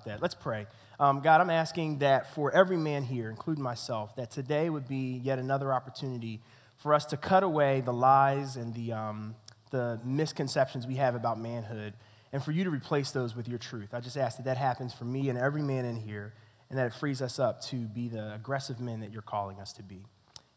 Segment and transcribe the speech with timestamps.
[0.00, 0.22] about that.
[0.22, 0.66] Let's pray.
[0.98, 5.20] Um, God, I'm asking that for every man here, including myself, that today would be
[5.22, 6.40] yet another opportunity
[6.76, 9.34] for us to cut away the lies and the, um,
[9.70, 11.94] the misconceptions we have about manhood
[12.32, 13.92] and for you to replace those with your truth.
[13.92, 16.32] I just ask that that happens for me and every man in here
[16.68, 19.72] and that it frees us up to be the aggressive men that you're calling us
[19.74, 20.04] to be.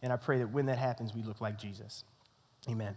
[0.02, 2.04] And I pray that when that happens, we look like Jesus.
[2.70, 2.96] Amen.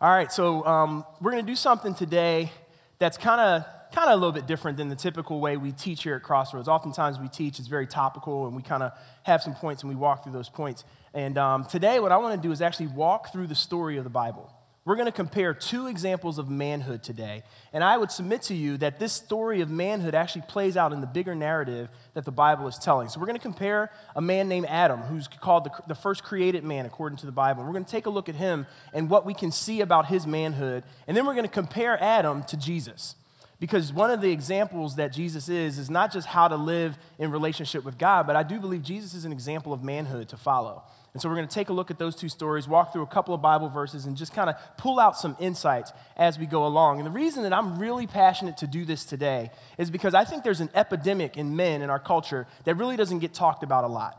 [0.00, 2.52] All right, so um, we're going to do something today
[2.98, 6.02] that's kind of kind of a little bit different than the typical way we teach
[6.02, 6.68] here at Crossroads.
[6.68, 9.96] Oftentimes we teach is very topical, and we kind of have some points and we
[9.96, 10.84] walk through those points.
[11.14, 14.04] And um, today, what I want to do is actually walk through the story of
[14.04, 14.52] the Bible.
[14.88, 17.42] We're going to compare two examples of manhood today.
[17.74, 21.02] And I would submit to you that this story of manhood actually plays out in
[21.02, 23.10] the bigger narrative that the Bible is telling.
[23.10, 26.64] So we're going to compare a man named Adam, who's called the, the first created
[26.64, 27.64] man according to the Bible.
[27.64, 30.26] We're going to take a look at him and what we can see about his
[30.26, 30.84] manhood.
[31.06, 33.14] And then we're going to compare Adam to Jesus.
[33.60, 37.30] Because one of the examples that Jesus is, is not just how to live in
[37.30, 40.82] relationship with God, but I do believe Jesus is an example of manhood to follow.
[41.18, 43.06] And so we're going to take a look at those two stories, walk through a
[43.08, 46.64] couple of Bible verses, and just kind of pull out some insights as we go
[46.64, 46.98] along.
[46.98, 50.44] And the reason that I'm really passionate to do this today is because I think
[50.44, 53.88] there's an epidemic in men in our culture that really doesn't get talked about a
[53.88, 54.16] lot.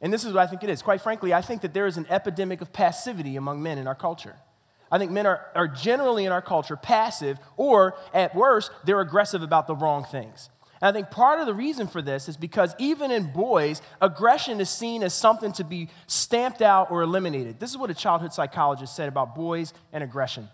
[0.00, 0.82] And this is what I think it is.
[0.82, 3.94] Quite frankly, I think that there is an epidemic of passivity among men in our
[3.94, 4.34] culture.
[4.90, 9.44] I think men are, are generally in our culture passive, or at worst, they're aggressive
[9.44, 10.50] about the wrong things.
[10.80, 14.60] And I think part of the reason for this is because even in boys, aggression
[14.60, 17.60] is seen as something to be stamped out or eliminated.
[17.60, 20.48] This is what a childhood psychologist said about boys and aggression.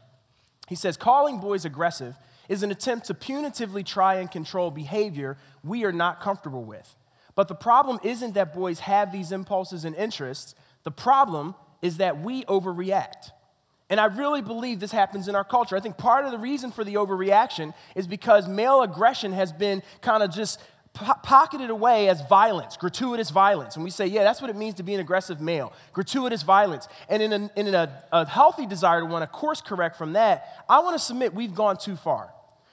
[0.68, 2.16] He says, calling boys aggressive
[2.48, 6.96] is an attempt to punitively try and control behavior we are not comfortable with.
[7.36, 12.20] But the problem isn't that boys have these impulses and interests, the problem is that
[12.20, 13.30] we overreact.
[13.88, 15.76] And I really believe this happens in our culture.
[15.76, 19.82] I think part of the reason for the overreaction is because male aggression has been
[20.00, 20.60] kind of just
[20.92, 23.76] po- pocketed away as violence, gratuitous violence.
[23.76, 26.88] And we say, yeah, that's what it means to be an aggressive male, gratuitous violence.
[27.08, 30.64] And in a, in a, a healthy desire to want to course correct from that,
[30.68, 32.30] I want to submit we've gone too far.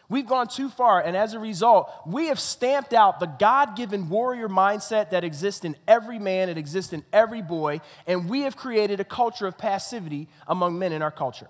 [0.10, 4.10] We've gone too far, and as a result, we have stamped out the God given
[4.10, 8.58] warrior mindset that exists in every man, it exists in every boy, and we have
[8.58, 11.48] created a culture of passivity among men in our culture.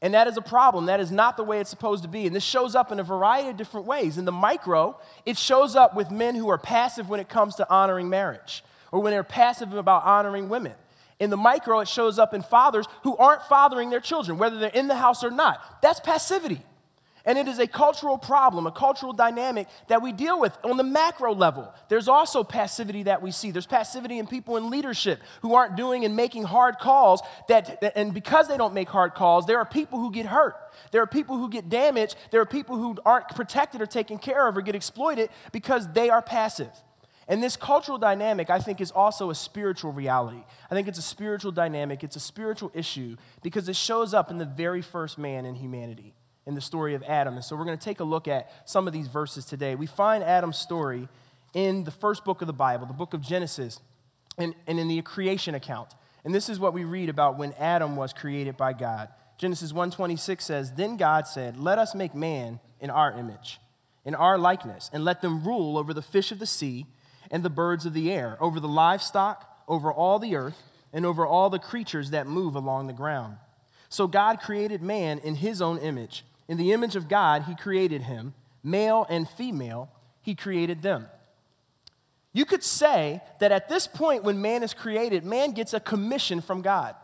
[0.00, 0.86] And that is a problem.
[0.86, 2.26] That is not the way it's supposed to be.
[2.26, 4.16] And this shows up in a variety of different ways.
[4.16, 4.96] In the micro,
[5.26, 8.62] it shows up with men who are passive when it comes to honoring marriage,
[8.92, 10.74] or when they're passive about honoring women.
[11.18, 14.70] In the micro, it shows up in fathers who aren't fathering their children, whether they're
[14.70, 15.82] in the house or not.
[15.82, 16.62] That's passivity.
[17.28, 20.82] And it is a cultural problem, a cultural dynamic that we deal with on the
[20.82, 21.70] macro level.
[21.90, 23.50] There's also passivity that we see.
[23.50, 28.14] There's passivity in people in leadership who aren't doing and making hard calls that and
[28.14, 30.56] because they don't make hard calls, there are people who get hurt.
[30.90, 32.16] There are people who get damaged.
[32.30, 36.08] There are people who aren't protected or taken care of or get exploited because they
[36.08, 36.70] are passive.
[37.28, 40.44] And this cultural dynamic, I think, is also a spiritual reality.
[40.70, 44.38] I think it's a spiritual dynamic, it's a spiritual issue because it shows up in
[44.38, 46.14] the very first man in humanity
[46.48, 47.34] in the story of Adam.
[47.34, 49.74] And so we're going to take a look at some of these verses today.
[49.74, 51.06] We find Adam's story
[51.52, 53.80] in the first book of the Bible, the book of Genesis,
[54.38, 55.90] and, and in the creation account.
[56.24, 59.10] And this is what we read about when Adam was created by God.
[59.36, 63.60] Genesis 1:26 says, "Then God said, "Let us make man in our image,
[64.06, 66.86] in our likeness, and let them rule over the fish of the sea
[67.30, 70.62] and the birds of the air, over the livestock, over all the earth,
[70.94, 73.36] and over all the creatures that move along the ground."
[73.90, 76.24] So God created man in his own image.
[76.48, 78.34] In the image of God, he created him.
[78.62, 79.90] Male and female,
[80.22, 81.06] he created them.
[82.32, 86.40] You could say that at this point, when man is created, man gets a commission
[86.40, 86.94] from God.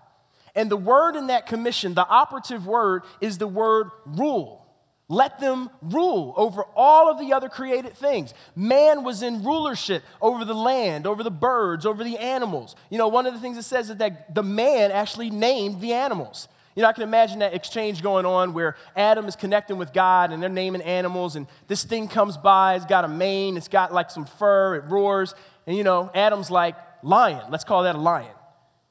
[0.55, 4.65] And the word in that commission, the operative word, is the word rule.
[5.09, 8.33] Let them rule over all of the other created things.
[8.57, 12.75] Man was in rulership over the land, over the birds, over the animals.
[12.89, 15.93] You know, one of the things it says is that the man actually named the
[15.93, 16.49] animals.
[16.75, 20.33] You know, I can imagine that exchange going on where Adam is connecting with God
[20.33, 23.93] and they're naming animals, and this thing comes by, it's got a mane, it's got
[23.93, 25.35] like some fur, it roars,
[25.67, 28.31] and you know, Adam's like, lion, let's call that a lion.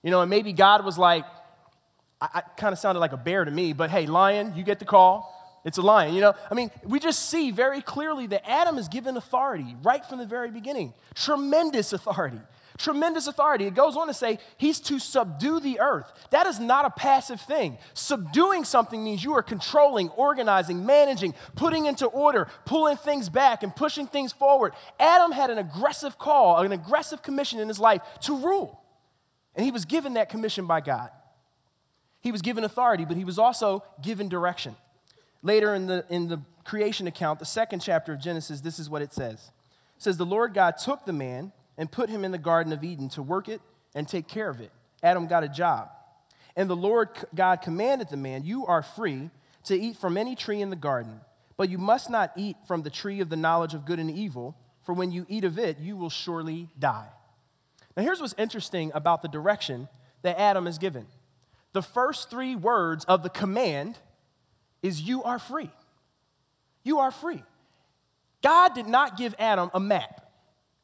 [0.02, 1.26] You know, and maybe God was like,
[2.22, 4.80] I, I kind of sounded like a bear to me, but hey, lion, you get
[4.80, 5.32] the call.
[5.66, 6.34] It's a lion, you know?
[6.52, 10.26] I mean, we just see very clearly that Adam is given authority right from the
[10.26, 10.94] very beginning.
[11.16, 12.40] Tremendous authority.
[12.78, 13.66] Tremendous authority.
[13.66, 16.12] It goes on to say he's to subdue the earth.
[16.32, 17.78] That is not a passive thing.
[17.94, 23.76] Subduing something means you are controlling, organizing, managing, putting into order, pulling things back, and
[23.76, 24.74] pushing things forward.
[25.00, 28.82] Adam had an aggressive call, an aggressive commission in his life to rule.
[29.56, 31.12] And he was given that commission by God.
[32.22, 34.76] He was given authority, but he was also given direction.
[35.44, 39.02] Later in the, in the creation account, the second chapter of Genesis, this is what
[39.02, 39.52] it says.
[39.98, 42.84] It says, The Lord God took the man and put him in the Garden of
[42.84, 43.62] Eden to work it
[43.96, 44.72] and take care of it.
[45.02, 45.90] Adam got a job.
[46.56, 49.30] And the Lord God commanded the man, You are free
[49.66, 51.22] to eat from any tree in the garden,
[51.58, 54.56] but you must not eat from the tree of the knowledge of good and evil,
[54.84, 57.08] for when you eat of it, you will surely die.
[57.96, 59.88] Now, here's what's interesting about the direction
[60.24, 61.08] that Adam is given.
[61.74, 63.98] The first three words of the command
[64.82, 65.72] is, You are free.
[66.84, 67.44] You are free.
[68.42, 70.23] God did not give Adam a map.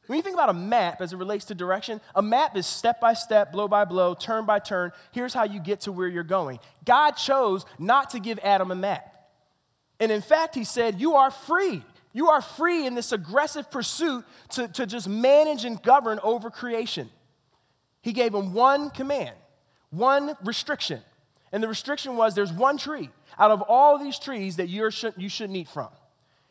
[0.09, 2.99] When you think about a map as it relates to direction, a map is step
[2.99, 4.91] by step, blow by blow, turn by turn.
[5.11, 6.57] Here's how you get to where you're going.
[6.83, 9.29] God chose not to give Adam a map.
[9.99, 11.83] And in fact, he said, You are free.
[12.11, 17.11] You are free in this aggressive pursuit to, to just manage and govern over creation.
[18.01, 19.35] He gave him one command,
[19.91, 21.01] one restriction.
[21.51, 25.29] And the restriction was there's one tree out of all these trees that you're, you
[25.29, 25.89] shouldn't eat from.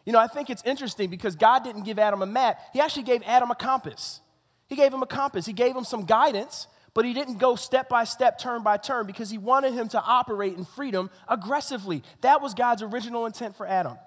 [0.09, 3.03] You know, I think it's interesting because God didn't give Adam a map, He actually
[3.03, 4.23] gave Adam a compass.
[4.67, 7.91] He gave him a compass, He gave him some guidance, but He didn't go step
[7.91, 12.03] by step, turn by turn, because He wanted him to operate in freedom aggressively.
[12.23, 13.99] That was God's original intent for Adam.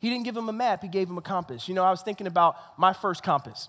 [0.00, 1.68] He didn't give him a map, He gave him a compass.
[1.68, 3.68] You know, I was thinking about my first compass.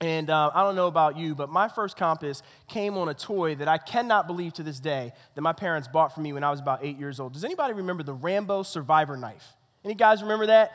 [0.00, 3.56] And uh, I don't know about you, but my first compass came on a toy
[3.56, 6.52] that I cannot believe to this day that my parents bought for me when I
[6.52, 7.32] was about eight years old.
[7.32, 9.56] Does anybody remember the Rambo Survivor knife?
[9.84, 10.72] Any guys remember that?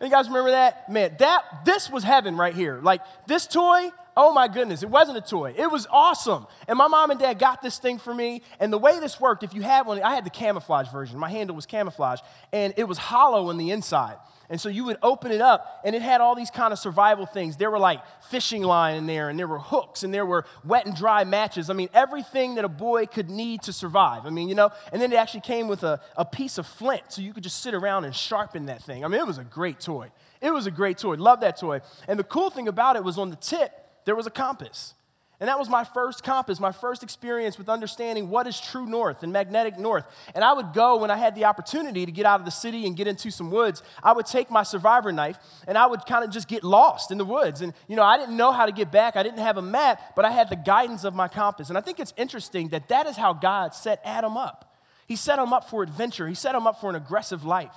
[0.00, 0.90] Any guys remember that?
[0.90, 2.80] Man, that this was heaven right here.
[2.82, 5.54] Like this toy, oh my goodness, it wasn't a toy.
[5.56, 6.46] It was awesome.
[6.66, 8.42] And my mom and dad got this thing for me.
[8.58, 11.18] And the way this worked, if you had one, I had the camouflage version.
[11.18, 12.20] My handle was camouflage,
[12.52, 14.16] and it was hollow on the inside.
[14.48, 17.26] And so you would open it up, and it had all these kind of survival
[17.26, 17.56] things.
[17.56, 20.86] There were like fishing line in there, and there were hooks, and there were wet
[20.86, 21.68] and dry matches.
[21.68, 24.24] I mean, everything that a boy could need to survive.
[24.24, 27.02] I mean, you know, and then it actually came with a, a piece of flint,
[27.08, 29.04] so you could just sit around and sharpen that thing.
[29.04, 30.10] I mean, it was a great toy.
[30.40, 31.16] It was a great toy.
[31.16, 31.80] Love that toy.
[32.06, 33.72] And the cool thing about it was on the tip,
[34.06, 34.94] there was a compass.
[35.38, 39.22] And that was my first compass, my first experience with understanding what is true north
[39.22, 40.06] and magnetic north.
[40.34, 42.86] And I would go when I had the opportunity to get out of the city
[42.86, 43.82] and get into some woods.
[44.02, 45.36] I would take my survivor knife
[45.68, 47.60] and I would kind of just get lost in the woods.
[47.60, 49.14] And, you know, I didn't know how to get back.
[49.14, 51.68] I didn't have a map, but I had the guidance of my compass.
[51.68, 54.74] And I think it's interesting that that is how God set Adam up.
[55.06, 57.76] He set him up for adventure, he set him up for an aggressive life.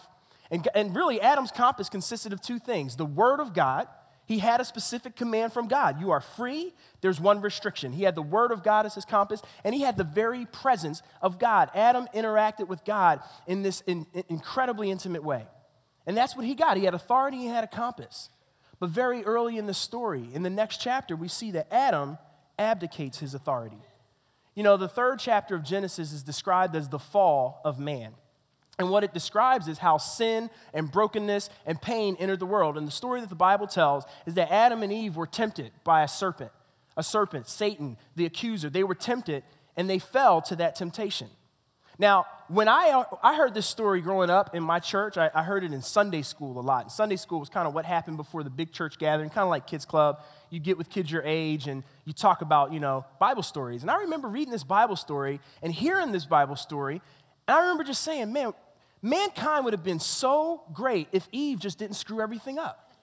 [0.50, 3.88] And, and really, Adam's compass consisted of two things the Word of God
[4.30, 6.00] he had a specific command from God.
[6.00, 6.72] You are free.
[7.02, 7.94] There's one restriction.
[7.94, 11.02] He had the word of God as his compass, and he had the very presence
[11.20, 11.72] of God.
[11.74, 15.48] Adam interacted with God in this in, in incredibly intimate way.
[16.06, 16.78] And that's what he got.
[16.78, 18.30] He had authority, he had a compass.
[18.80, 22.20] But very early in the story, in the next chapter, we see that Adam
[22.60, 23.82] abdicates his authority.
[24.54, 28.14] You know, the third chapter of Genesis is described as the fall of man.
[28.80, 32.78] And what it describes is how sin and brokenness and pain entered the world.
[32.78, 36.02] And the story that the Bible tells is that Adam and Eve were tempted by
[36.02, 36.52] a serpent,
[36.96, 38.70] a serpent, Satan, the accuser.
[38.70, 39.44] They were tempted
[39.76, 41.28] and they fell to that temptation.
[42.00, 45.66] Now, when I, I heard this story growing up in my church, I, I heard
[45.66, 46.84] it in Sunday school a lot.
[46.84, 49.50] And Sunday school was kind of what happened before the big church gathering, kind of
[49.50, 50.22] like kids' club.
[50.50, 53.82] You get with kids your age and you talk about, you know, Bible stories.
[53.82, 57.02] And I remember reading this Bible story and hearing this Bible story.
[57.50, 58.54] And I remember just saying, man,
[59.02, 62.94] Mankind would have been so great if Eve just didn't screw everything up.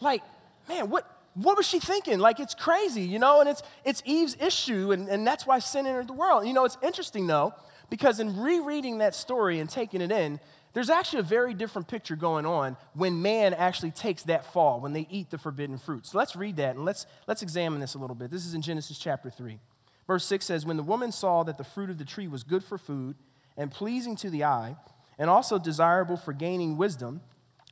[0.00, 0.22] Like,
[0.68, 2.18] man, what, what was she thinking?
[2.18, 5.86] Like, it's crazy, you know, and it's, it's Eve's issue, and, and that's why sin
[5.86, 6.46] entered the world.
[6.46, 7.54] You know, it's interesting, though,
[7.90, 10.38] because in rereading that story and taking it in,
[10.74, 14.92] there's actually a very different picture going on when man actually takes that fall, when
[14.92, 16.06] they eat the forbidden fruit.
[16.06, 18.30] So let's read that and let's, let's examine this a little bit.
[18.30, 19.58] This is in Genesis chapter 3.
[20.06, 22.62] Verse 6 says, When the woman saw that the fruit of the tree was good
[22.62, 23.16] for food
[23.56, 24.76] and pleasing to the eye,
[25.18, 27.20] and also desirable for gaining wisdom,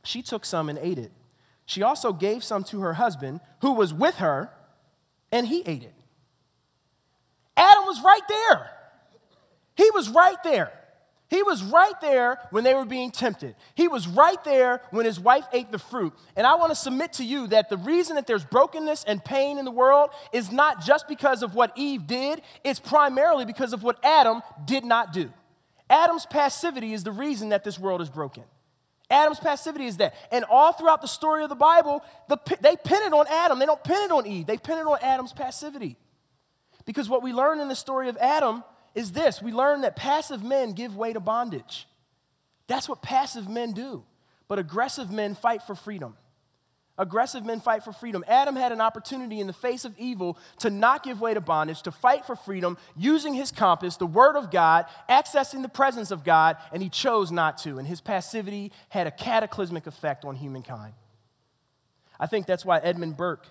[0.03, 1.13] she took some and ate it.
[1.65, 4.51] She also gave some to her husband, who was with her,
[5.33, 5.95] and he ate it.
[7.57, 8.71] Adam was right there.
[9.75, 10.73] He was right there.
[11.29, 13.57] He was right there when they were being tempted.
[13.75, 16.13] He was right there when his wife ate the fruit.
[16.37, 19.59] And I want to submit to you that the reason that there's brokenness and pain
[19.59, 23.83] in the world is not just because of what Eve did, it's primarily because of
[23.83, 25.33] what Adam did not do.
[25.89, 28.45] Adam's passivity is the reason that this world is broken.
[29.09, 30.15] Adam's passivity is that.
[30.33, 33.59] And all throughout the story of the Bible, the, they pin it on Adam.
[33.59, 34.47] They don't pin it on Eve.
[34.47, 35.97] They pin it on Adam's passivity.
[36.85, 38.65] Because what we learn in the story of Adam
[38.95, 41.87] is this we learn that passive men give way to bondage.
[42.67, 44.05] That's what passive men do.
[44.49, 46.17] But aggressive men fight for freedom.
[46.99, 48.25] Aggressive men fight for freedom.
[48.27, 51.83] Adam had an opportunity in the face of evil to not give way to bondage,
[51.83, 56.25] to fight for freedom using his compass, the Word of God, accessing the presence of
[56.25, 57.79] God, and he chose not to.
[57.79, 60.95] And his passivity had a cataclysmic effect on humankind.
[62.19, 63.47] I think that's why Edmund Burke,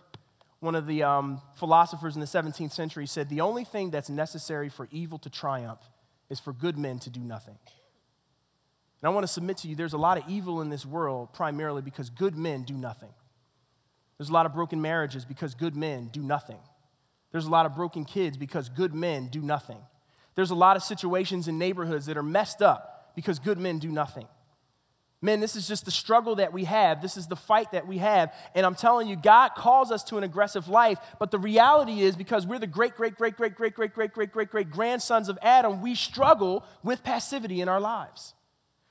[0.60, 4.70] one of the um, philosophers in the 17th century, said the only thing that's necessary
[4.70, 5.82] for evil to triumph
[6.32, 7.60] is for good men to do nothing.
[9.02, 11.32] And I want to submit to you there's a lot of evil in this world
[11.32, 13.14] primarily because good men do nothing.
[14.17, 16.60] There's a lot of broken marriages because good men do nothing.
[17.31, 19.79] There's a lot of broken kids because good men do nothing.
[20.36, 23.89] There's a lot of situations in neighborhoods that are messed up because good men do
[23.89, 24.27] nothing.
[25.22, 27.01] Men, this is just the struggle that we have.
[27.01, 28.34] This is the fight that we have.
[28.53, 31.00] And I'm telling you, God calls us to an aggressive life.
[31.19, 34.34] But the reality is, because we're the great, great, great, great, great, great, great, great,
[34.34, 38.34] great, great grandsons of Adam, we struggle with passivity in our lives.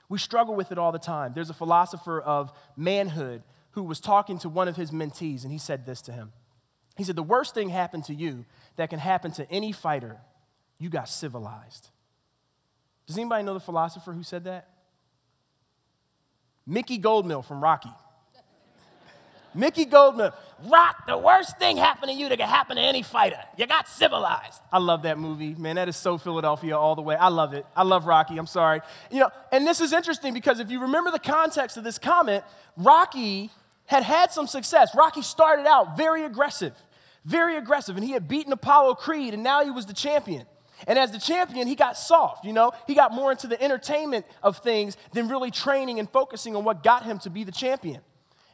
[0.09, 1.31] We struggle with it all the time.
[1.33, 3.41] There's a philosopher of manhood
[3.75, 6.31] who was talking to one of his mentees, and he said this to him.
[6.95, 8.45] He said, The worst thing happened to you
[8.77, 10.17] that can happen to any fighter,
[10.79, 11.89] you got civilized.
[13.05, 14.69] Does anybody know the philosopher who said that?
[16.65, 17.91] Mickey Goldmill from Rocky.
[19.53, 23.39] Mickey Goldmill, Rock, the worst thing happened to you that could happen to any fighter.
[23.57, 24.61] You got civilized.
[24.71, 25.75] I love that movie, man.
[25.75, 27.15] That is so Philadelphia all the way.
[27.15, 27.65] I love it.
[27.75, 28.37] I love Rocky.
[28.37, 28.79] I'm sorry.
[29.11, 32.45] You know, and this is interesting because if you remember the context of this comment,
[32.77, 33.51] Rocky
[33.85, 34.95] had had some success.
[34.95, 36.73] Rocky started out very aggressive,
[37.23, 40.45] very aggressive, and he had beaten Apollo Creed, and now he was the champion.
[40.87, 42.71] And as the champion, he got soft, you know?
[42.85, 46.83] He got more into the entertainment of things than really training and focusing on what
[46.83, 48.01] got him to be the champion.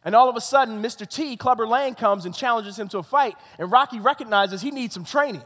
[0.03, 1.07] And all of a sudden, Mr.
[1.07, 4.93] T, Clubber Lang, comes and challenges him to a fight, and Rocky recognizes he needs
[4.93, 5.43] some training.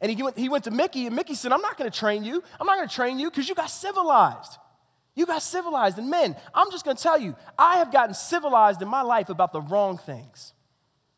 [0.00, 2.42] And he went, he went to Mickey, and Mickey said, I'm not gonna train you.
[2.60, 4.58] I'm not gonna train you because you got civilized.
[5.16, 5.98] You got civilized.
[5.98, 9.52] And men, I'm just gonna tell you, I have gotten civilized in my life about
[9.52, 10.52] the wrong things.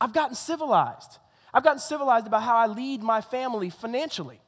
[0.00, 1.18] I've gotten civilized.
[1.52, 4.40] I've gotten civilized about how I lead my family financially.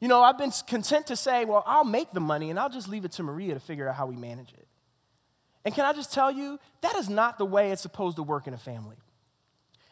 [0.00, 2.88] You know, I've been content to say, well, I'll make the money and I'll just
[2.88, 4.66] leave it to Maria to figure out how we manage it.
[5.64, 8.48] And can I just tell you, that is not the way it's supposed to work
[8.48, 8.96] in a family.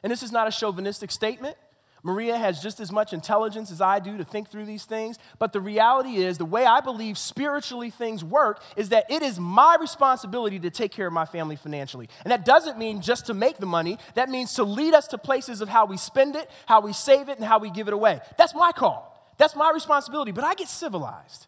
[0.03, 1.57] And this is not a chauvinistic statement.
[2.03, 5.19] Maria has just as much intelligence as I do to think through these things.
[5.39, 9.39] But the reality is, the way I believe spiritually things work is that it is
[9.39, 12.09] my responsibility to take care of my family financially.
[12.25, 15.19] And that doesn't mean just to make the money, that means to lead us to
[15.19, 17.95] places of how we spend it, how we save it, and how we give it
[17.95, 18.21] away.
[18.39, 19.35] That's my call.
[19.37, 20.33] That's my responsibility.
[20.33, 21.47] But I get civilized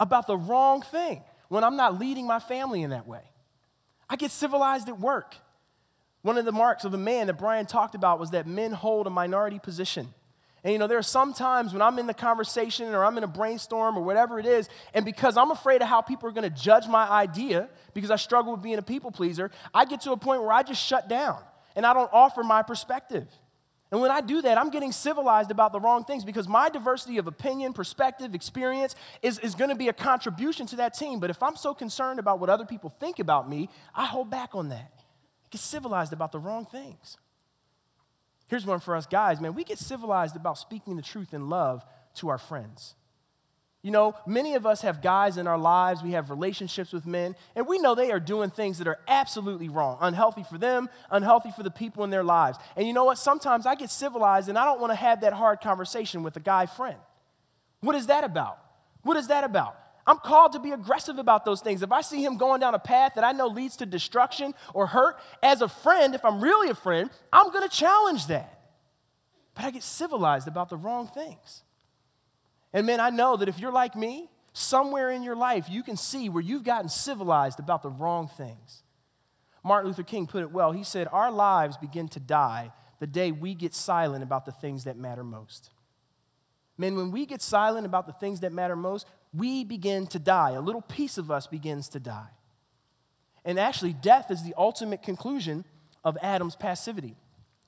[0.00, 3.22] about the wrong thing when I'm not leading my family in that way.
[4.08, 5.34] I get civilized at work.
[6.24, 9.06] One of the marks of a man that Brian talked about was that men hold
[9.06, 10.08] a minority position.
[10.64, 13.24] And you know, there are some times when I'm in the conversation or I'm in
[13.24, 16.50] a brainstorm or whatever it is, and because I'm afraid of how people are going
[16.50, 20.12] to judge my idea, because I struggle with being a people pleaser, I get to
[20.12, 21.42] a point where I just shut down
[21.76, 23.26] and I don't offer my perspective.
[23.92, 27.18] And when I do that, I'm getting civilized about the wrong things because my diversity
[27.18, 31.20] of opinion, perspective, experience is, is going to be a contribution to that team.
[31.20, 34.54] But if I'm so concerned about what other people think about me, I hold back
[34.54, 34.90] on that.
[35.54, 37.16] Get civilized about the wrong things.
[38.48, 39.54] Here's one for us guys, man.
[39.54, 41.84] We get civilized about speaking the truth in love
[42.16, 42.96] to our friends.
[43.80, 47.36] You know, many of us have guys in our lives, we have relationships with men,
[47.54, 51.52] and we know they are doing things that are absolutely wrong, unhealthy for them, unhealthy
[51.52, 52.58] for the people in their lives.
[52.76, 53.18] And you know what?
[53.18, 56.40] Sometimes I get civilized and I don't want to have that hard conversation with a
[56.40, 56.98] guy friend.
[57.78, 58.58] What is that about?
[59.04, 59.78] What is that about?
[60.06, 61.82] I'm called to be aggressive about those things.
[61.82, 64.86] If I see him going down a path that I know leads to destruction or
[64.86, 68.60] hurt, as a friend, if I'm really a friend, I'm going to challenge that.
[69.54, 71.62] But I get civilized about the wrong things.
[72.72, 75.96] And man, I know that if you're like me, somewhere in your life you can
[75.96, 78.82] see where you've gotten civilized about the wrong things.
[79.62, 80.72] Martin Luther King put it well.
[80.72, 84.84] He said, Our lives begin to die the day we get silent about the things
[84.84, 85.70] that matter most.
[86.76, 90.52] Man, when we get silent about the things that matter most, we begin to die.
[90.52, 92.28] A little piece of us begins to die.
[93.44, 95.64] And actually, death is the ultimate conclusion
[96.04, 97.16] of Adam's passivity.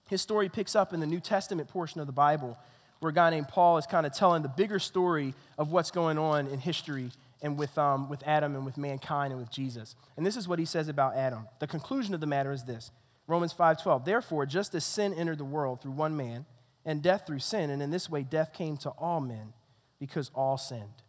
[0.08, 2.56] His story picks up in the New Testament portion of the Bible
[3.00, 6.18] where a guy named Paul is kind of telling the bigger story of what's going
[6.18, 7.10] on in history
[7.42, 9.96] and with, um, with Adam and with mankind and with Jesus.
[10.16, 11.46] And this is what he says about Adam.
[11.58, 12.90] The conclusion of the matter is this
[13.26, 14.04] Romans 5:12.
[14.04, 16.46] Therefore, just as sin entered the world through one man,
[16.84, 19.52] and death through sin, and in this way death came to all men
[19.98, 21.02] because all sinned.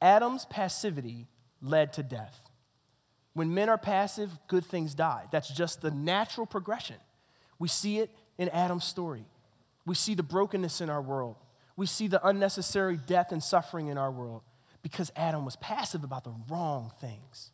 [0.00, 1.26] Adam's passivity
[1.60, 2.48] led to death.
[3.32, 5.24] When men are passive, good things die.
[5.30, 6.96] That's just the natural progression.
[7.58, 9.24] We see it in Adam's story.
[9.86, 11.36] We see the brokenness in our world.
[11.76, 14.42] We see the unnecessary death and suffering in our world
[14.82, 17.50] because Adam was passive about the wrong things.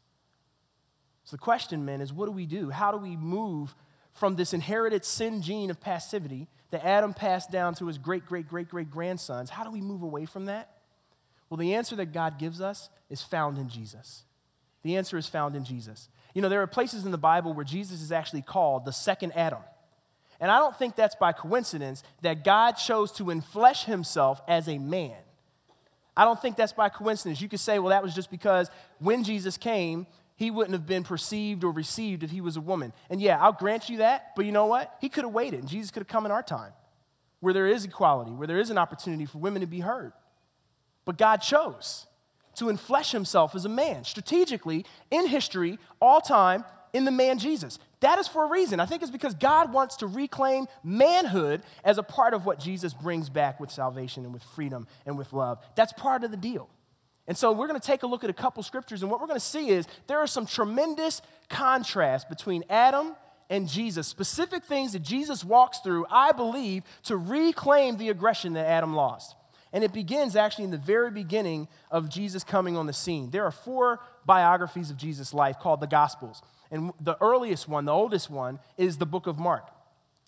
[1.24, 2.70] So the question, men, is what do we do?
[2.70, 3.74] How do we move
[4.12, 8.48] from this inherited sin gene of passivity that Adam passed down to his great, great,
[8.48, 9.50] great, great grandsons.
[9.50, 10.70] How do we move away from that?
[11.48, 14.24] Well, the answer that God gives us is found in Jesus.
[14.82, 16.08] The answer is found in Jesus.
[16.34, 19.32] You know, there are places in the Bible where Jesus is actually called the second
[19.32, 19.60] Adam.
[20.38, 24.78] And I don't think that's by coincidence that God chose to enflesh himself as a
[24.78, 25.16] man.
[26.16, 27.40] I don't think that's by coincidence.
[27.40, 31.04] You could say, well, that was just because when Jesus came, he wouldn't have been
[31.04, 32.92] perceived or received if he was a woman.
[33.08, 34.94] And yeah, I'll grant you that, but you know what?
[35.00, 36.72] He could have waited, and Jesus could have come in our time
[37.40, 40.12] where there is equality, where there is an opportunity for women to be heard.
[41.06, 42.06] But God chose
[42.56, 47.78] to enflesh himself as a man, strategically, in history, all time, in the man Jesus.
[48.00, 48.80] That is for a reason.
[48.80, 52.92] I think it's because God wants to reclaim manhood as a part of what Jesus
[52.92, 55.58] brings back with salvation and with freedom and with love.
[55.74, 56.68] That's part of the deal.
[57.28, 59.26] And so we're going to take a look at a couple scriptures, and what we're
[59.26, 63.16] going to see is there are some tremendous contrasts between Adam
[63.50, 68.66] and Jesus, specific things that Jesus walks through, I believe, to reclaim the aggression that
[68.66, 69.34] Adam lost.
[69.76, 73.28] And it begins actually in the very beginning of Jesus coming on the scene.
[73.28, 76.40] There are four biographies of Jesus' life called the Gospels.
[76.70, 79.68] And the earliest one, the oldest one, is the book of Mark.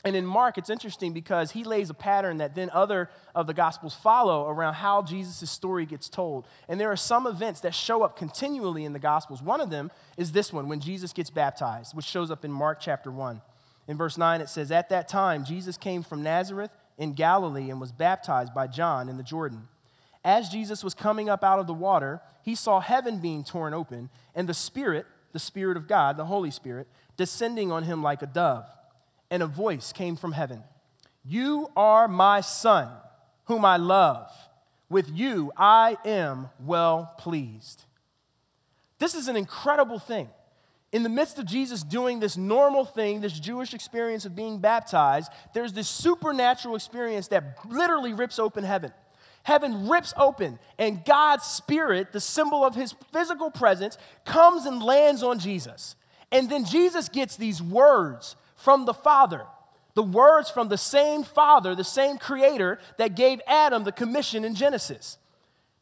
[0.04, 3.54] And in Mark, it's interesting because he lays a pattern that then other of the
[3.54, 6.46] Gospels follow around how Jesus' story gets told.
[6.68, 9.40] And there are some events that show up continually in the Gospels.
[9.40, 12.80] One of them is this one, when Jesus gets baptized, which shows up in Mark
[12.82, 13.40] chapter 1.
[13.86, 17.80] In verse 9, it says, At that time, Jesus came from Nazareth in Galilee and
[17.80, 19.68] was baptized by John in the Jordan.
[20.24, 24.10] As Jesus was coming up out of the water, he saw heaven being torn open,
[24.34, 28.26] and the Spirit, the Spirit of God, the Holy Spirit, descending on him like a
[28.26, 28.66] dove
[29.30, 30.62] and a voice came from heaven
[31.24, 32.88] You are my son,
[33.44, 34.30] whom I love.
[34.90, 37.84] With you I am well pleased.
[38.98, 40.28] This is an incredible thing.
[40.90, 45.30] In the midst of Jesus doing this normal thing, this Jewish experience of being baptized,
[45.52, 48.92] there's this supernatural experience that literally rips open heaven.
[49.42, 55.23] Heaven rips open, and God's Spirit, the symbol of his physical presence, comes and lands
[55.23, 55.95] on Jesus.
[56.30, 59.47] And then Jesus gets these words from the Father.
[59.95, 64.55] The words from the same Father, the same Creator that gave Adam the commission in
[64.55, 65.18] Genesis.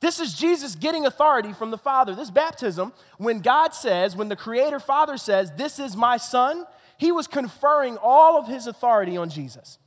[0.01, 2.15] This is Jesus getting authority from the Father.
[2.15, 6.67] This baptism, when God says, when the Creator Father says, This is my Son,
[6.99, 9.79] he was conferring all of his authority on Jesus.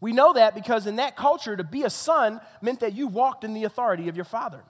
[0.00, 3.44] We know that because in that culture, to be a son meant that you walked
[3.44, 4.62] in the authority of your Father.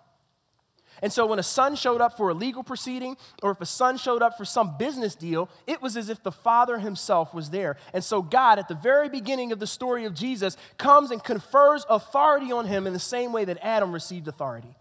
[1.02, 3.96] And so when a son showed up for a legal proceeding or if a son
[3.96, 7.76] showed up for some business deal, it was as if the father himself was there.
[7.92, 11.84] And so God, at the very beginning of the story of Jesus, comes and confers
[11.88, 14.76] authority on him in the same way that Adam received authority.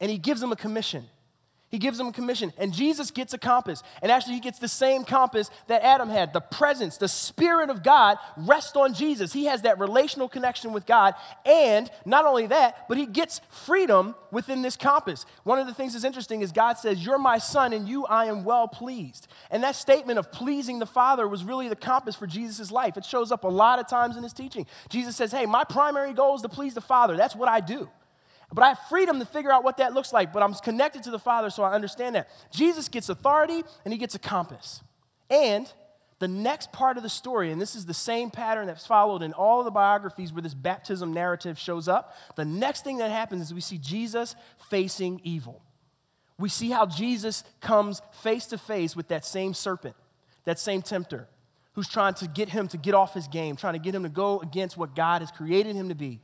[0.00, 1.06] And he gives him a commission.
[1.72, 3.82] He gives them a commission, and Jesus gets a compass.
[4.02, 6.34] And actually, he gets the same compass that Adam had.
[6.34, 9.32] The presence, the Spirit of God rests on Jesus.
[9.32, 11.14] He has that relational connection with God.
[11.46, 15.24] And not only that, but he gets freedom within this compass.
[15.44, 18.26] One of the things that's interesting is God says, You're my son, and you I
[18.26, 19.26] am well pleased.
[19.50, 22.98] And that statement of pleasing the Father was really the compass for Jesus' life.
[22.98, 24.66] It shows up a lot of times in his teaching.
[24.90, 27.16] Jesus says, Hey, my primary goal is to please the Father.
[27.16, 27.88] That's what I do.
[28.52, 31.10] But I have freedom to figure out what that looks like, but I'm connected to
[31.10, 32.28] the Father, so I understand that.
[32.50, 34.82] Jesus gets authority and he gets a compass.
[35.30, 35.72] And
[36.18, 39.32] the next part of the story, and this is the same pattern that's followed in
[39.32, 43.42] all of the biographies where this baptism narrative shows up, the next thing that happens
[43.42, 44.36] is we see Jesus
[44.70, 45.62] facing evil.
[46.38, 49.96] We see how Jesus comes face to face with that same serpent,
[50.44, 51.26] that same tempter,
[51.72, 54.08] who's trying to get him to get off his game, trying to get him to
[54.08, 56.20] go against what God has created him to be.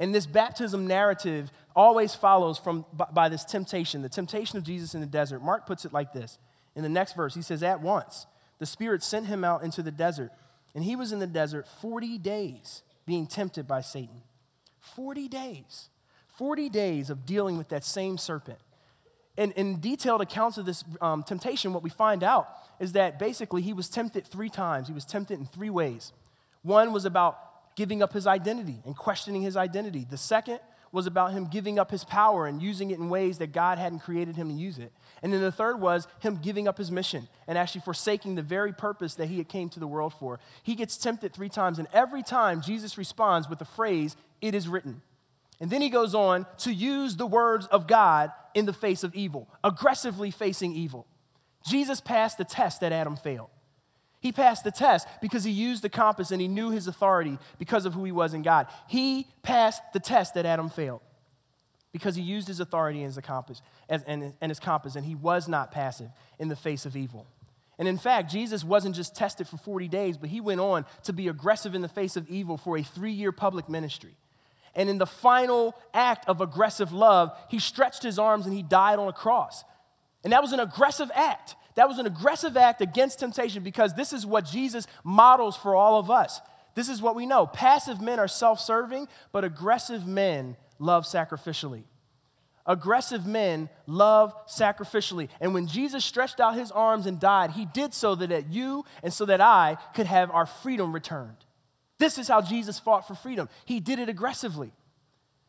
[0.00, 4.94] And this baptism narrative always follows from by, by, this temptation, the temptation of Jesus
[4.94, 5.42] in the desert.
[5.42, 6.38] Mark puts it like this.
[6.74, 8.26] In the next verse, he says, At once,
[8.58, 10.32] the Spirit sent him out into the desert,
[10.74, 14.22] and he was in the desert 40 days being tempted by Satan.
[14.80, 15.90] 40 days.
[16.38, 18.58] 40 days of dealing with that same serpent.
[19.36, 23.60] And in detailed accounts of this um, temptation, what we find out is that basically
[23.60, 24.88] he was tempted three times.
[24.88, 26.12] He was tempted in three ways.
[26.62, 27.38] One was about
[27.76, 30.06] giving up his identity and questioning his identity.
[30.08, 30.60] The second
[30.92, 34.00] was about him giving up his power and using it in ways that God hadn't
[34.00, 34.92] created him to use it.
[35.22, 38.72] And then the third was him giving up his mission and actually forsaking the very
[38.72, 40.40] purpose that he had came to the world for.
[40.64, 44.66] He gets tempted 3 times and every time Jesus responds with the phrase it is
[44.66, 45.02] written.
[45.60, 49.14] And then he goes on to use the words of God in the face of
[49.14, 51.06] evil, aggressively facing evil.
[51.68, 53.50] Jesus passed the test that Adam failed.
[54.20, 57.86] He passed the test because he used the compass and he knew his authority because
[57.86, 58.66] of who he was in God.
[58.86, 61.00] He passed the test that Adam failed
[61.92, 65.14] because he used his authority as a compass as, and, and his compass, and he
[65.14, 67.26] was not passive in the face of evil.
[67.78, 71.14] And in fact, Jesus wasn't just tested for 40 days, but he went on to
[71.14, 74.16] be aggressive in the face of evil for a three year public ministry.
[74.74, 78.98] And in the final act of aggressive love, he stretched his arms and he died
[78.98, 79.64] on a cross.
[80.22, 81.56] And that was an aggressive act.
[81.80, 85.98] That was an aggressive act against temptation because this is what Jesus models for all
[85.98, 86.42] of us.
[86.74, 87.46] This is what we know.
[87.46, 91.84] Passive men are self serving, but aggressive men love sacrificially.
[92.66, 95.30] Aggressive men love sacrificially.
[95.40, 99.10] And when Jesus stretched out his arms and died, he did so that you and
[99.10, 101.46] so that I could have our freedom returned.
[101.96, 103.48] This is how Jesus fought for freedom.
[103.64, 104.72] He did it aggressively.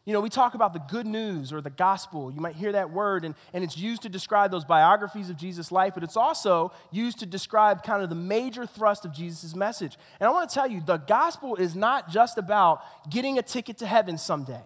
[0.04, 2.32] You know, we talk about the good news or the gospel.
[2.32, 5.72] You might hear that word, and, and it's used to describe those biographies of Jesus'
[5.72, 9.98] life, but it's also used to describe kind of the major thrust of Jesus' message.
[10.20, 13.78] And I want to tell you, the gospel is not just about getting a ticket
[13.78, 14.64] to heaven someday.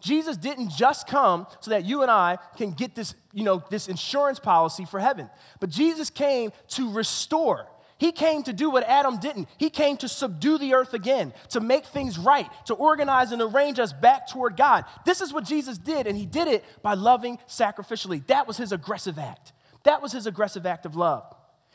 [0.00, 3.88] Jesus didn't just come so that you and I can get this, you know, this
[3.88, 5.28] insurance policy for heaven,
[5.60, 7.66] but Jesus came to restore
[7.98, 9.48] he came to do what Adam didn't.
[9.56, 13.78] He came to subdue the earth again, to make things right, to organize and arrange
[13.78, 14.84] us back toward God.
[15.06, 18.26] This is what Jesus did, and he did it by loving sacrificially.
[18.26, 19.52] That was his aggressive act.
[19.84, 21.24] That was his aggressive act of love.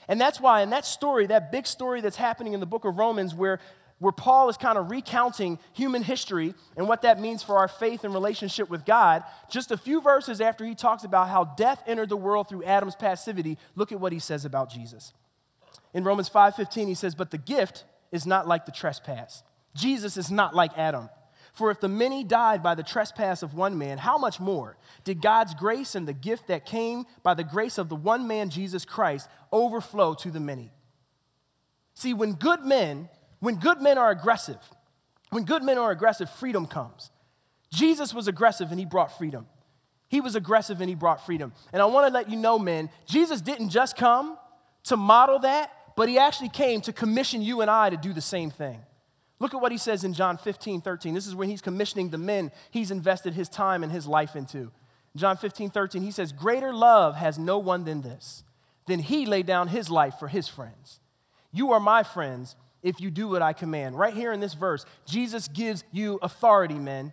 [0.07, 2.97] And that's why, in that story, that big story that's happening in the book of
[2.97, 3.59] Romans, where,
[3.97, 8.03] where Paul is kind of recounting human history and what that means for our faith
[8.03, 12.09] and relationship with God, just a few verses after he talks about how death entered
[12.09, 15.13] the world through Adam's passivity, look at what he says about Jesus.
[15.93, 19.43] In Romans 5:15 he says, "But the gift is not like the trespass.
[19.75, 21.09] Jesus is not like Adam.
[21.53, 25.21] For if the many died by the trespass of one man, how much more did
[25.21, 28.85] God's grace and the gift that came by the grace of the one man Jesus
[28.85, 30.71] Christ overflow to the many?"
[31.93, 34.73] See, when good men, when good men are aggressive,
[35.29, 37.11] when good men are aggressive, freedom comes.
[37.69, 39.47] Jesus was aggressive and he brought freedom.
[40.09, 41.53] He was aggressive and he brought freedom.
[41.71, 44.37] And I want to let you know, men, Jesus didn't just come
[44.83, 48.21] to model that, but he actually came to commission you and I to do the
[48.21, 48.79] same thing.
[49.39, 51.13] Look at what he says in John 15, 13.
[51.13, 54.71] This is when he's commissioning the men he's invested his time and his life into.
[55.15, 58.43] John 15, 13, he says, Greater love has no one than this,
[58.87, 60.99] than he laid down his life for his friends.
[61.51, 63.97] You are my friends if you do what I command.
[63.97, 67.11] Right here in this verse, Jesus gives you authority, men.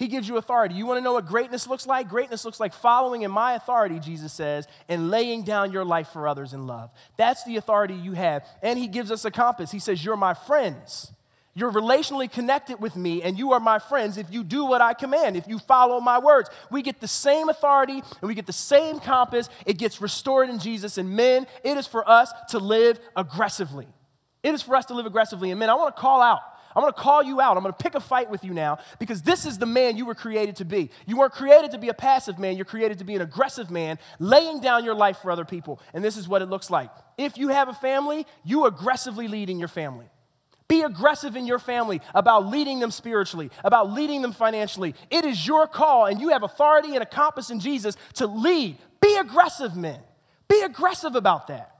[0.00, 0.76] He gives you authority.
[0.76, 2.08] You want to know what greatness looks like?
[2.08, 6.26] Greatness looks like following in my authority, Jesus says, and laying down your life for
[6.26, 6.90] others in love.
[7.18, 8.42] That's the authority you have.
[8.62, 9.70] And He gives us a compass.
[9.70, 11.12] He says, You're my friends.
[11.54, 14.94] You're relationally connected with me, and you are my friends if you do what I
[14.94, 16.48] command, if you follow my words.
[16.70, 19.50] We get the same authority and we get the same compass.
[19.66, 20.96] It gets restored in Jesus.
[20.96, 23.88] And men, it is for us to live aggressively.
[24.42, 25.50] It is for us to live aggressively.
[25.50, 26.40] And men, I want to call out
[26.74, 27.56] I'm to call you out.
[27.56, 30.14] I'm to pick a fight with you now because this is the man you were
[30.14, 30.90] created to be.
[31.06, 33.98] You weren't created to be a passive man, you're created to be an aggressive man,
[34.18, 35.80] laying down your life for other people.
[35.94, 36.90] And this is what it looks like.
[37.18, 40.06] If you have a family, you aggressively lead in your family.
[40.68, 44.94] Be aggressive in your family about leading them spiritually, about leading them financially.
[45.10, 48.78] It is your call, and you have authority and a compass in Jesus to lead.
[49.00, 49.98] Be aggressive, men.
[50.48, 51.79] Be aggressive about that.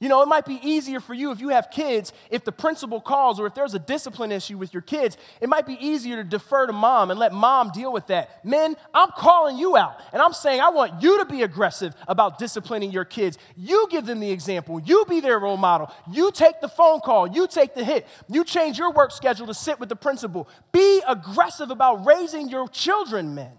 [0.00, 3.00] You know, it might be easier for you if you have kids, if the principal
[3.00, 6.22] calls or if there's a discipline issue with your kids, it might be easier to
[6.22, 8.44] defer to mom and let mom deal with that.
[8.44, 12.38] Men, I'm calling you out and I'm saying I want you to be aggressive about
[12.38, 13.38] disciplining your kids.
[13.56, 17.26] You give them the example, you be their role model, you take the phone call,
[17.26, 20.48] you take the hit, you change your work schedule to sit with the principal.
[20.70, 23.50] Be aggressive about raising your children, men.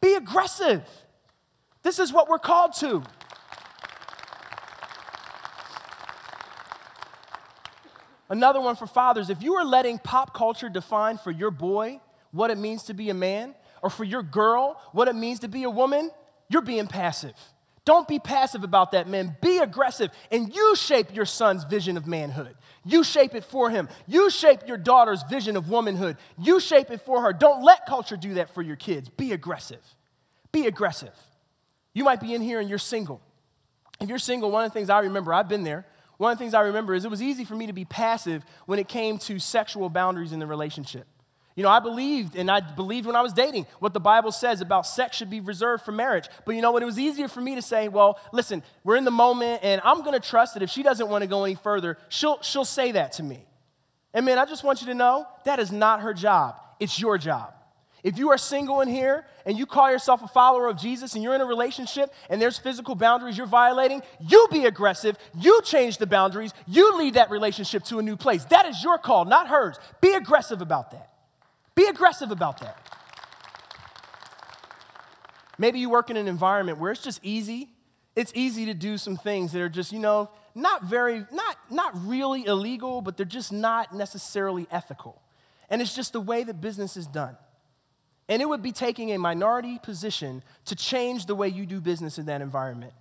[0.00, 0.82] Be aggressive.
[1.84, 3.04] This is what we're called to.
[8.30, 12.50] Another one for fathers if you are letting pop culture define for your boy what
[12.50, 15.64] it means to be a man, or for your girl what it means to be
[15.64, 16.10] a woman,
[16.48, 17.34] you're being passive.
[17.84, 19.36] Don't be passive about that, man.
[19.40, 22.54] Be aggressive, and you shape your son's vision of manhood.
[22.84, 23.88] You shape it for him.
[24.06, 26.16] You shape your daughter's vision of womanhood.
[26.38, 27.32] You shape it for her.
[27.32, 29.08] Don't let culture do that for your kids.
[29.08, 29.82] Be aggressive.
[30.52, 31.14] Be aggressive.
[31.92, 33.20] You might be in here and you're single.
[34.00, 35.84] If you're single, one of the things I remember, I've been there,
[36.20, 38.44] one of the things I remember is it was easy for me to be passive
[38.66, 41.06] when it came to sexual boundaries in the relationship.
[41.56, 44.60] You know, I believed, and I believed when I was dating, what the Bible says
[44.60, 46.28] about sex should be reserved for marriage.
[46.44, 46.82] But you know what?
[46.82, 50.02] It was easier for me to say, well, listen, we're in the moment, and I'm
[50.02, 52.92] going to trust that if she doesn't want to go any further, she'll, she'll say
[52.92, 53.46] that to me.
[54.12, 57.16] And man, I just want you to know that is not her job, it's your
[57.16, 57.54] job.
[58.02, 61.22] If you are single in here and you call yourself a follower of Jesus and
[61.22, 65.16] you're in a relationship and there's physical boundaries you're violating, you be aggressive.
[65.38, 66.52] You change the boundaries.
[66.66, 68.44] You lead that relationship to a new place.
[68.46, 69.78] That is your call, not hers.
[70.00, 71.10] Be aggressive about that.
[71.74, 72.78] Be aggressive about that.
[75.58, 77.68] Maybe you work in an environment where it's just easy
[78.16, 81.92] it's easy to do some things that are just, you know, not very, not, not
[82.06, 85.22] really illegal, but they're just not necessarily ethical.
[85.68, 87.36] And it's just the way that business is done.
[88.30, 92.16] And it would be taking a minority position to change the way you do business
[92.16, 92.92] in that environment.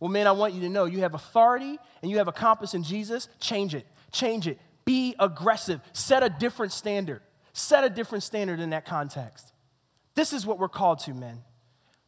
[0.00, 2.74] Well, man, I want you to know you have authority and you have a compass
[2.74, 3.28] in Jesus.
[3.38, 3.86] Change it.
[4.10, 4.58] Change it.
[4.84, 5.80] Be aggressive.
[5.92, 7.22] Set a different standard.
[7.52, 9.52] Set a different standard in that context.
[10.16, 11.42] This is what we're called to, men.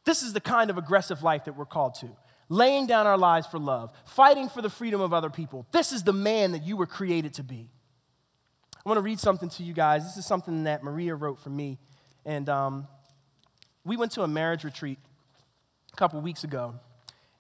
[0.05, 2.09] This is the kind of aggressive life that we're called to.
[2.49, 5.67] Laying down our lives for love, fighting for the freedom of other people.
[5.71, 7.71] This is the man that you were created to be.
[8.85, 10.05] I want to read something to you guys.
[10.05, 11.79] This is something that Maria wrote for me.
[12.27, 12.89] And um,
[13.85, 14.99] we went to a marriage retreat
[15.93, 16.75] a couple weeks ago.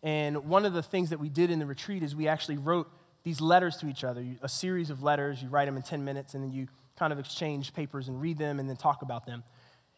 [0.02, 2.88] And one of the things that we did in the retreat is we actually wrote
[3.24, 5.42] these letters to each other, a series of letters.
[5.42, 8.38] You write them in 10 minutes, and then you kind of exchange papers and read
[8.38, 9.42] them and then talk about them.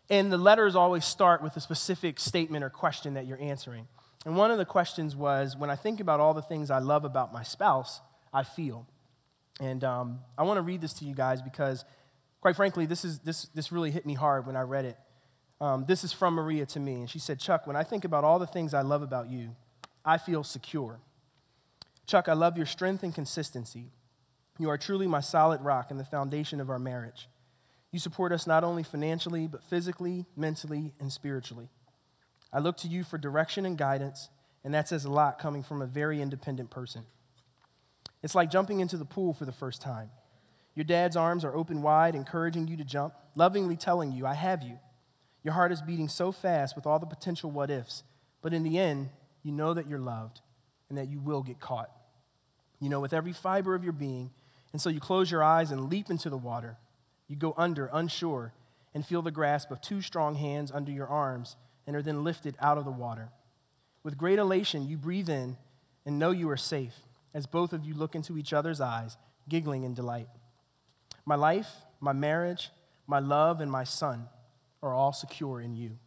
[0.09, 3.87] And the letters always start with a specific statement or question that you're answering.
[4.25, 7.05] And one of the questions was when I think about all the things I love
[7.05, 8.01] about my spouse,
[8.33, 8.87] I feel.
[9.61, 11.85] And um, I want to read this to you guys because,
[12.41, 14.97] quite frankly, this, is, this, this really hit me hard when I read it.
[15.61, 16.95] Um, this is from Maria to me.
[16.95, 19.57] And she said, Chuck, when I think about all the things I love about you,
[20.05, 21.01] I feel secure.
[22.07, 23.91] Chuck, I love your strength and consistency.
[24.59, 27.29] You are truly my solid rock and the foundation of our marriage.
[27.91, 31.69] You support us not only financially, but physically, mentally, and spiritually.
[32.53, 34.31] I look to you for direction and guidance,
[34.65, 37.05] and that says a lot coming from a very independent person.
[38.23, 40.11] It's like jumping into the pool for the first time.
[40.79, 44.63] Your dad's arms are open wide, encouraging you to jump, lovingly telling you, I have
[44.63, 44.79] you.
[45.43, 48.05] Your heart is beating so fast with all the potential what ifs,
[48.43, 49.09] but in the end,
[49.43, 50.41] you know that you're loved
[50.89, 51.91] and that you will get caught.
[52.79, 54.31] You know, with every fiber of your being,
[54.73, 56.77] and so you close your eyes and leap into the water.
[57.27, 58.53] You go under, unsure,
[58.95, 61.57] and feel the grasp of two strong hands under your arms
[61.89, 63.31] and are then lifted out of the water.
[64.05, 65.57] With great elation, you breathe in
[66.07, 67.01] and know you are safe
[67.35, 69.17] as both of you look into each other's eyes,
[69.49, 70.29] giggling in delight.
[71.29, 71.69] My life,
[72.01, 72.71] my marriage,
[73.07, 74.31] my love, and my son
[74.83, 75.99] are all secure in you.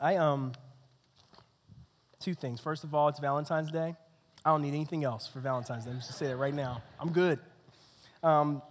[0.00, 0.52] I um
[2.20, 2.60] two things.
[2.60, 3.96] First of all, it's Valentine's Day.
[4.44, 5.90] I don't need anything else for Valentine's Day.
[5.90, 6.80] I'm just gonna say that right now.
[7.00, 7.40] I'm good.
[8.22, 8.62] Um,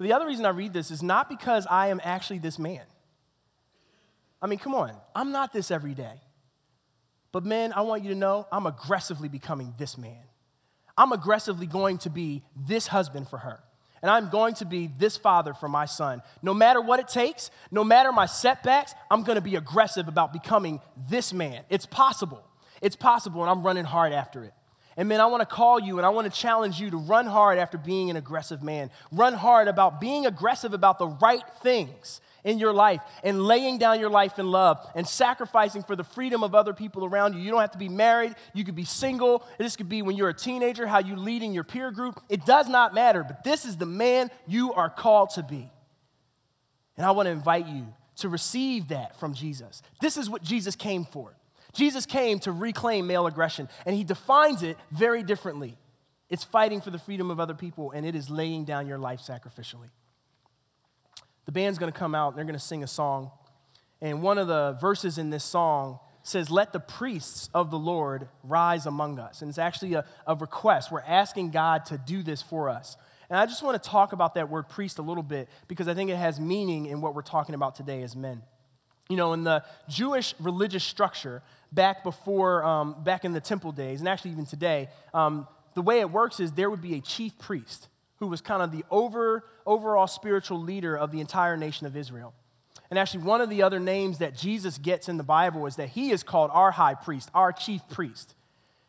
[0.00, 2.86] the other reason I read this is not because I am actually this man.
[4.40, 6.20] I mean, come on, I'm not this every day.
[7.32, 10.22] But men, I want you to know I'm aggressively becoming this man.
[10.96, 13.60] I'm aggressively going to be this husband for her.
[14.02, 16.22] And I'm going to be this father for my son.
[16.42, 20.32] No matter what it takes, no matter my setbacks, I'm going to be aggressive about
[20.32, 21.64] becoming this man.
[21.70, 22.42] It's possible.
[22.80, 24.52] It's possible, and I'm running hard after it.
[24.96, 27.26] And man, I want to call you and I want to challenge you to run
[27.26, 28.90] hard after being an aggressive man.
[29.12, 34.00] Run hard about being aggressive about the right things in your life and laying down
[34.00, 37.40] your life in love and sacrificing for the freedom of other people around you.
[37.40, 39.44] You don't have to be married, you could be single.
[39.58, 42.22] This could be when you're a teenager, how you lead in your peer group.
[42.30, 45.70] It does not matter, but this is the man you are called to be.
[46.96, 49.82] And I want to invite you to receive that from Jesus.
[50.00, 51.34] This is what Jesus came for.
[51.76, 55.76] Jesus came to reclaim male aggression, and he defines it very differently.
[56.28, 59.20] It's fighting for the freedom of other people, and it is laying down your life
[59.20, 59.90] sacrificially
[61.46, 63.30] the band's to come out and they're to sing a song.
[64.02, 68.28] And one of the verses in this song says, Let the priests of the Lord
[68.42, 69.40] rise among us.
[69.40, 70.92] And it's actually a, a request.
[70.92, 72.96] We're asking God to do this for us.
[73.30, 75.94] And I just want to talk about that word priest a little bit because I
[75.94, 78.42] think it has meaning in what we're talking about today as men.
[79.08, 81.42] You know, in the Jewish religious structure,
[81.72, 86.00] back before, um, back in the temple days, and actually even today, um, the way
[86.00, 87.88] it works is there would be a chief priest
[88.18, 92.34] who was kind of the over, overall spiritual leader of the entire nation of Israel.
[92.88, 95.90] And actually, one of the other names that Jesus gets in the Bible is that
[95.90, 98.34] he is called our high priest, our chief priest.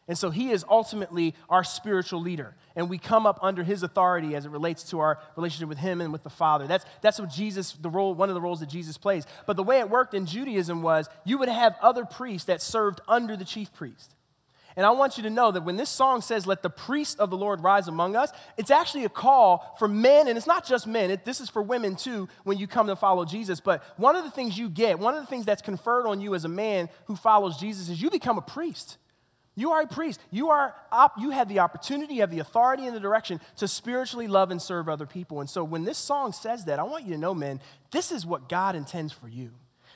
[0.07, 2.55] And so he is ultimately our spiritual leader.
[2.75, 5.99] And we come up under his authority as it relates to our relationship with him
[5.99, 6.65] and with the Father.
[6.65, 9.25] That's, that's what Jesus, the role, one of the roles that Jesus plays.
[9.45, 13.01] But the way it worked in Judaism was you would have other priests that served
[13.07, 14.13] under the chief priest.
[14.77, 17.31] And I want you to know that when this song says, Let the priest of
[17.31, 20.85] the Lord rise among us, it's actually a call for men, and it's not just
[20.85, 23.59] men, it, this is for women too when you come to follow Jesus.
[23.59, 26.35] But one of the things you get, one of the things that's conferred on you
[26.35, 28.97] as a man who follows Jesus is you become a priest.
[29.57, 30.21] You are a priest.
[30.29, 33.67] You, are op- you have the opportunity, you have the authority and the direction to
[33.67, 35.41] spiritually love and serve other people.
[35.41, 37.59] And so when this song says that, I want you to know, men,
[37.91, 39.49] this is what God intends for you.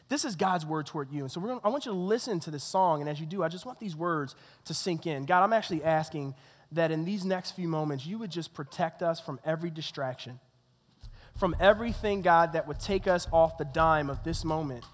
[0.10, 1.22] This is God's word toward you.
[1.22, 3.02] And so gonna, I want you to listen to this song.
[3.02, 5.26] And as you do, I just want these words to sink in.
[5.26, 6.34] God, I'm actually asking
[6.72, 10.40] that in these next few moments, you would just protect us from every distraction.
[11.38, 14.86] from everything, God, that would take us off the dime of this moment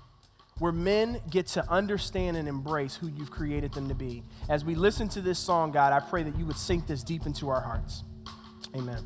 [0.59, 4.23] where men get to understand and embrace who you've created them to be.
[4.49, 7.25] As we listen to this song, God, I pray that you would sink this deep
[7.25, 8.03] into our hearts.
[8.75, 9.03] Amen.